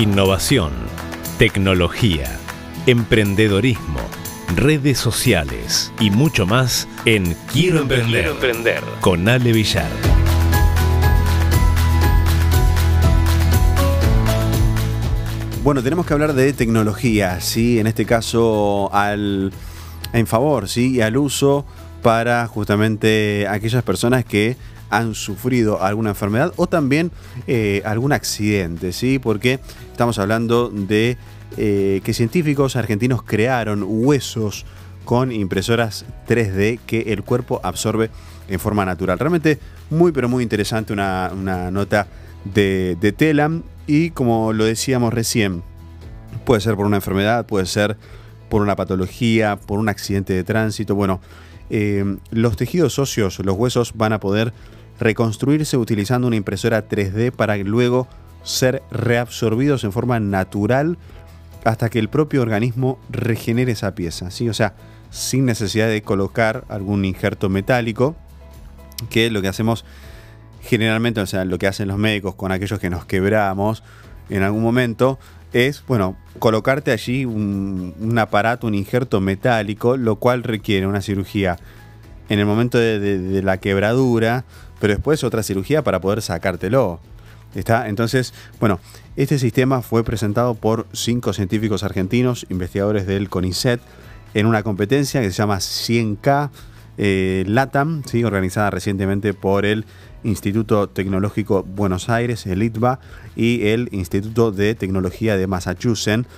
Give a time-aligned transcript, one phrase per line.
[0.00, 0.72] Innovación,
[1.38, 2.24] tecnología,
[2.86, 4.00] emprendedorismo,
[4.56, 8.82] redes sociales y mucho más en Quiero Emprender, emprender.
[9.02, 9.90] con Ale Villar.
[15.62, 17.78] Bueno, tenemos que hablar de tecnología, ¿sí?
[17.78, 19.52] En este caso, al,
[20.14, 20.92] en favor, ¿sí?
[20.96, 21.66] Y al uso
[22.00, 24.56] para justamente aquellas personas que
[24.90, 27.10] han sufrido alguna enfermedad o también
[27.46, 29.18] eh, algún accidente, ¿sí?
[29.18, 29.60] Porque
[29.90, 31.16] estamos hablando de
[31.56, 34.66] eh, que científicos argentinos crearon huesos
[35.04, 38.10] con impresoras 3D que el cuerpo absorbe
[38.48, 39.18] en forma natural.
[39.18, 41.30] Realmente muy pero muy interesante una,
[41.70, 42.06] nota
[42.44, 45.62] de, de Telam y como lo decíamos recién,
[46.44, 47.96] puede ser por una enfermedad, puede ser
[48.48, 50.94] por una patología, por un accidente de tránsito.
[50.94, 51.20] Bueno,
[51.70, 54.52] eh, los tejidos óseos, los huesos, van a poder
[54.98, 58.08] reconstruirse utilizando una impresora 3D para luego
[58.42, 60.98] ser reabsorbidos en forma natural
[61.64, 64.48] hasta que el propio organismo regenere esa pieza, ¿sí?
[64.48, 64.74] O sea,
[65.10, 68.16] sin necesidad de colocar algún injerto metálico,
[69.08, 69.84] que lo que hacemos
[70.62, 73.82] generalmente, o sea, lo que hacen los médicos con aquellos que nos quebramos
[74.28, 75.18] en algún momento,
[75.52, 81.58] es, bueno, colocarte allí un, aparato, un injerto metálico, lo cual requiere una cirugía
[82.28, 84.44] en el momento de la quebradura,
[84.80, 87.00] pero después otra cirugía para poder sacártelo.
[87.54, 87.88] ¿Está?
[87.88, 88.78] Entonces, bueno,
[89.16, 93.80] este sistema fue presentado por cinco científicos argentinos, investigadores del CONICET,
[94.34, 96.50] en una competencia que se llama 100K
[96.98, 98.24] eh, LATAM, ¿sí?
[98.24, 99.84] organizada recientemente por el
[100.22, 103.00] Instituto Tecnológico Buenos Aires, el ITBA,
[103.36, 106.28] y el Instituto de Tecnología de Massachusetts,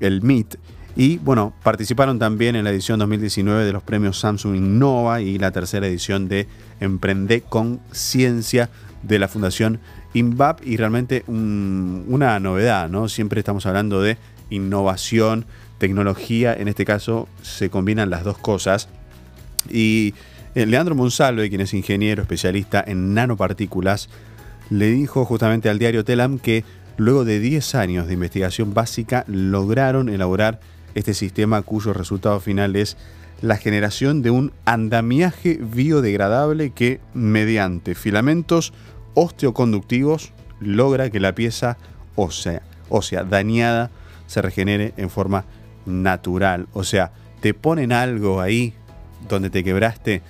[0.00, 0.56] el MIT.
[0.96, 5.50] Y bueno, participaron también en la edición 2019 de los premios Samsung Innova y la
[5.50, 6.48] tercera edición de
[6.80, 8.70] Emprende con Ciencia
[9.02, 9.78] de la Fundación
[10.14, 13.08] INVAP y realmente una novedad, ¿no?
[13.08, 14.16] Siempre estamos hablando de
[14.48, 15.44] innovación,
[15.78, 18.88] tecnología, en este caso se combinan las dos cosas.
[19.70, 20.14] Y
[20.54, 24.08] eh, Leandro Monsalve, quien es ingeniero especialista en nanopartículas,
[24.70, 26.64] le dijo justamente al diario Telam que
[26.96, 30.60] luego de 10 años de investigación básica lograron elaborar
[30.94, 32.96] este sistema cuyo resultado final es
[33.42, 38.72] la generación de un andamiaje biodegradable que mediante filamentos
[39.14, 41.76] osteoconductivos logra que la pieza
[42.14, 42.62] ósea,
[43.28, 43.90] dañada
[44.26, 45.44] se regenere en forma
[45.84, 46.66] natural.
[46.72, 48.74] O sea, te ponen algo ahí
[49.28, 50.22] donde te quebraste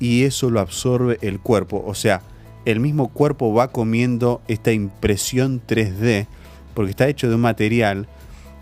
[0.00, 1.82] y eso lo absorbe el cuerpo.
[1.86, 2.22] O sea,
[2.64, 6.26] el mismo cuerpo va comiendo esta impresión 3D
[6.74, 8.08] porque está hecho de un material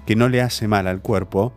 [0.07, 1.53] que no le hace mal al cuerpo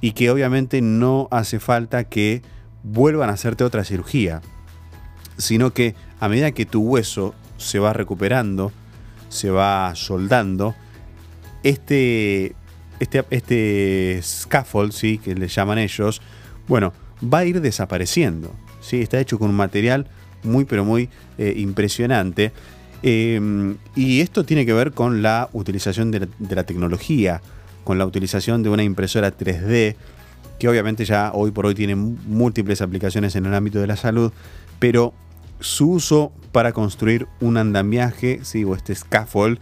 [0.00, 2.42] y que obviamente no hace falta que
[2.82, 4.40] vuelvan a hacerte otra cirugía,
[5.36, 8.72] sino que a medida que tu hueso se va recuperando,
[9.28, 10.74] se va soldando,
[11.62, 12.56] este,
[12.98, 15.18] este, este scaffold, ¿sí?
[15.18, 16.20] que le llaman ellos,
[16.66, 18.52] bueno, va a ir desapareciendo.
[18.80, 19.00] ¿sí?
[19.00, 20.06] Está hecho con un material
[20.42, 22.52] muy pero muy eh, impresionante.
[23.02, 27.40] Em, y esto tiene que ver con la utilización de la tecnología
[27.84, 29.96] con la utilización de una impresora 3D,
[30.58, 34.32] que obviamente ya hoy por hoy tiene múltiples aplicaciones en el ámbito de la salud,
[34.78, 35.12] pero
[35.60, 38.64] su uso para construir un andamiaje, ¿sí?
[38.64, 39.58] o este scaffold,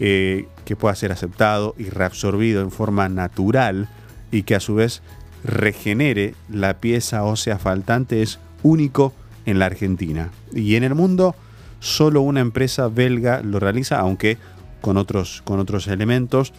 [0.00, 3.88] eh, que pueda ser aceptado y reabsorbido en forma natural
[4.32, 5.02] y que a su vez
[5.44, 9.12] regenere la pieza ósea faltante es único
[9.46, 10.30] en la Argentina.
[10.52, 11.36] Y en el mundo
[11.80, 14.38] solo una empresa belga lo realiza, aunque
[14.80, 16.52] con otros, con otros elementos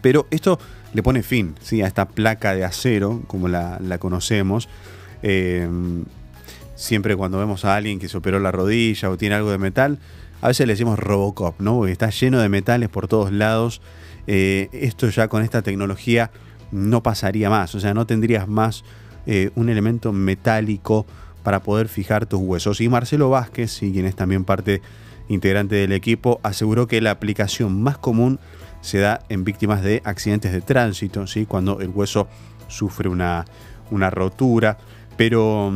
[0.00, 0.58] pero esto
[0.92, 1.82] le pone fin ¿sí?
[1.82, 4.68] a esta placa de acero, como la, conocemos.
[5.22, 5.68] Eh,
[6.74, 9.98] siempre cuando vemos a alguien que se operó la rodilla o tiene algo de metal,
[10.42, 11.76] a veces le decimos Robocop, ¿no?
[11.76, 13.80] Porque está lleno de metales por todos lados.
[14.26, 16.30] Eh, esto ya con esta tecnología
[16.72, 18.84] no pasaría más, o sea, no tendrías más
[19.26, 21.06] eh, un elemento metálico
[21.42, 22.80] para poder fijar tus huesos.
[22.80, 24.82] Y Marcelo Vázquez, quien es también parte
[25.28, 28.38] integrante del equipo, aseguró que la aplicación más común
[28.80, 31.46] se da en víctimas de accidentes de tránsito, ¿sí?
[31.46, 32.28] cuando el hueso
[32.68, 33.44] sufre una,
[34.10, 34.78] rotura,
[35.16, 35.72] pero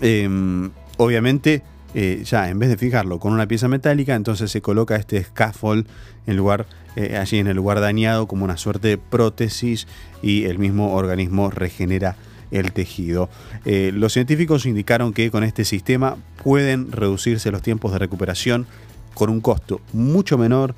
[0.00, 1.62] em, obviamente
[1.94, 5.86] eh, ya en vez de fijarlo con una pieza metálica, entonces se coloca este scaffold
[6.26, 9.86] en lugar, eh, allí en el lugar dañado como una suerte de prótesis
[10.22, 12.16] y el mismo organismo regenera
[12.50, 13.28] el tejido.
[13.64, 18.66] Eh, los científicos indicaron que con este sistema pueden reducirse los tiempos de recuperación
[19.14, 20.74] con un costo mucho menor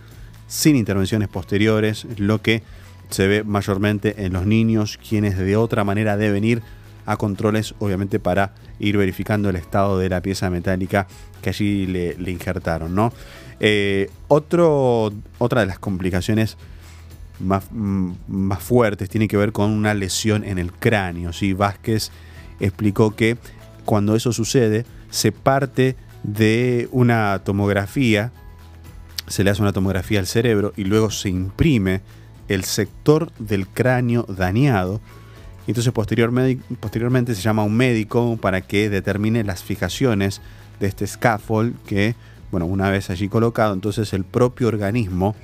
[0.46, 2.62] sin intervenciones posteriores, lo que
[3.10, 6.62] se ve mayormente en los niños, quienes de otra manera deben ir
[7.06, 11.06] a controles, obviamente para ir verificando el estado de la pieza metálica
[11.40, 12.94] que allí le, injertaron.
[12.94, 13.12] ¿no?
[13.60, 16.56] Eh, otra de las complicaciones
[17.38, 21.32] más, mm, más, fuertes tiene que ver con una lesión en el cráneo.
[21.32, 21.52] ¿sí?
[21.52, 22.10] Vázquez
[22.60, 23.38] explicó que
[23.84, 28.32] cuando eso sucede, se parte de una tomografía,
[29.28, 32.00] se le hace una tomografía al cerebro y luego se imprime
[32.48, 35.00] el sector del cráneo dañado.
[35.66, 40.40] Entonces posteriormente se llama a un médico para que determine las fijaciones
[40.80, 42.14] de este scaffold que,
[42.50, 45.34] bueno, una vez allí colocado, entonces el propio organismo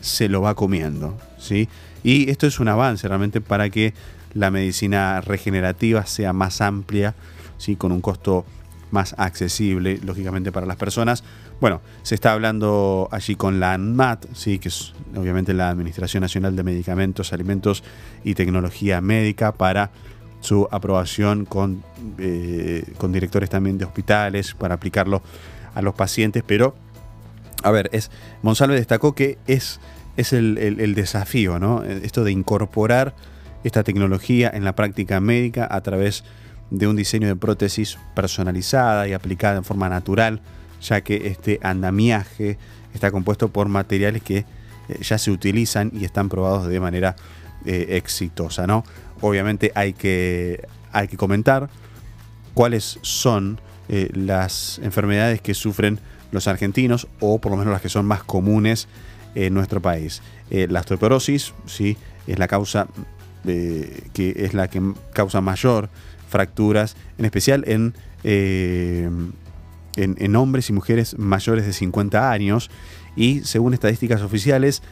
[0.00, 1.18] se lo va comiendo.
[1.38, 1.68] ¿sí?
[2.02, 3.92] Y esto es un avance realmente para que
[4.34, 7.14] la medicina regenerativa sea más amplia,
[7.58, 7.76] ¿sí?
[7.76, 8.44] con un costo
[8.90, 11.24] más accesible, lógicamente, para las personas.
[11.60, 14.58] Bueno, se está hablando allí con la ANMAT, ¿sí?
[14.58, 17.82] que es obviamente la Administración Nacional de Medicamentos, Alimentos
[18.24, 19.90] y Tecnología Médica, para
[20.40, 21.82] su aprobación con,
[22.18, 25.22] eh, con directores también de hospitales, para aplicarlo
[25.74, 26.74] a los pacientes, pero,
[27.62, 28.10] a ver, es,
[28.42, 29.80] Monsalve destacó que es,
[30.16, 31.82] es el, el desafío, ¿no?
[31.82, 33.14] Esto de incorporar
[33.64, 36.26] esta tecnología en la práctica médica a través de
[36.70, 40.40] un diseño de prótesis personalizada y aplicada en forma natural,
[40.80, 42.58] ya que este andamiaje
[42.94, 44.44] está compuesto por materiales que eh,
[45.02, 47.16] ya se utilizan y están probados de manera
[47.64, 48.66] eh, exitosa.
[48.66, 48.84] ¿no?
[49.20, 51.68] Obviamente hay que, hay que comentar
[52.54, 56.00] cuáles son eh, las enfermedades que sufren
[56.32, 58.88] los argentinos o por lo menos las que son más comunes
[59.34, 60.22] en nuestro país.
[60.50, 61.96] la osteoporosis ¿sí?
[62.26, 62.88] es la causa
[63.46, 64.82] que es la que
[65.12, 65.88] causa mayor
[66.28, 67.94] fracturas, en especial en,
[68.24, 69.08] eh,
[69.96, 72.70] en, hombres y mujeres mayores de 50 años.
[73.14, 74.82] Y según estadísticas oficiales,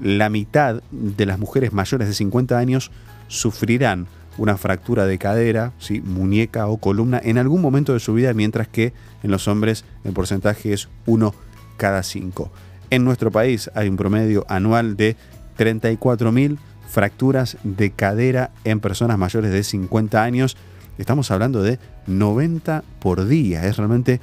[0.00, 2.90] la mitad de las mujeres mayores de 50 años
[3.28, 4.06] sufrirán
[4.36, 6.00] una fractura de cadera, ¿sí?
[6.00, 10.12] muñeca o columna en algún momento de su vida, mientras que en los hombres el
[10.12, 11.34] porcentaje es 1
[11.76, 12.50] cada 5.
[12.90, 15.16] En nuestro país hay un promedio anual de
[15.58, 16.56] 34.000
[16.88, 20.56] fracturas de cadera en personas mayores de 50 años
[20.98, 23.64] Estamos hablando de 90 por día.
[23.66, 24.20] Es realmente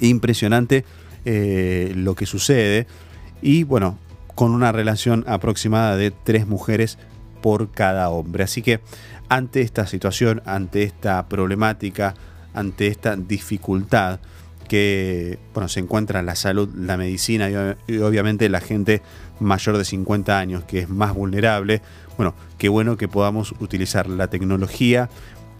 [0.00, 0.86] impresionante
[1.26, 2.86] eh, lo que sucede.
[3.42, 3.98] Y bueno,
[4.34, 6.98] con una relación aproximada de tres mujeres
[7.42, 8.44] por cada hombre.
[8.44, 8.80] Así que
[9.28, 12.14] ante esta situación, ante esta problemática,
[12.54, 14.20] ante esta dificultad
[14.68, 19.02] que bueno, se encuentra la salud, la medicina y, obviamente la gente
[19.40, 21.82] mayor de 50 años que es más vulnerable,
[22.16, 25.08] bueno, qué bueno que podamos utilizar la tecnología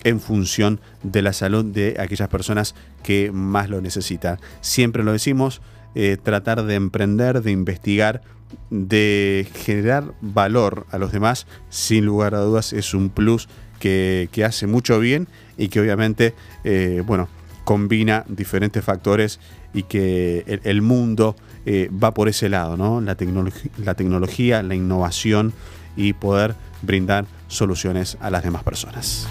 [0.04, 4.38] en función de la salud de aquellas personas que más lo necesitan.
[4.60, 5.60] Siempre lo decimos,
[5.94, 8.22] eh, tratar de emprender, de investigar,
[8.70, 13.48] de generar valor a los demás, sin lugar a dudas es un plus
[13.80, 17.28] que, hace mucho bien y que obviamente, eh, bueno,
[17.66, 19.40] combina diferentes factores
[19.74, 21.34] y que el, mundo
[21.66, 23.00] eh, va por ese lado, ¿no?
[23.00, 23.16] La,
[23.78, 25.52] la tecnología, la innovación
[25.96, 29.26] y poder brindar soluciones a las demás personas.